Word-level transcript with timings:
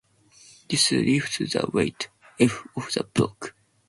This 0.67 0.91
lifts 0.91 1.37
the 1.37 1.69
weight 1.71 2.09
"F" 2.39 2.63
of 2.75 2.91
the 2.91 3.03
block. 3.03 3.53